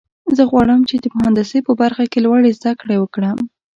زه 0.37 0.43
غواړم 0.51 0.81
چې 0.89 0.95
د 0.99 1.05
مهندسۍ 1.17 1.59
په 1.67 1.73
برخه 1.81 2.03
کې 2.11 2.19
لوړې 2.25 2.51
زده 2.59 2.71
کړې 2.81 2.95
وکړم 2.99 3.37